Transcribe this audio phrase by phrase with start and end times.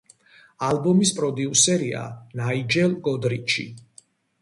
[0.69, 2.03] ალბომის პროდიუსერია
[2.43, 3.73] ნაიჯელ გოდრიჩი.